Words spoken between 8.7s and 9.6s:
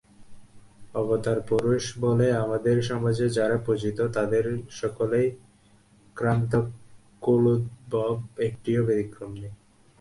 ব্যতিক্রম নেই।